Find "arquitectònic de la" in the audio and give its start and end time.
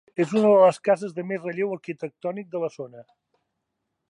1.77-2.75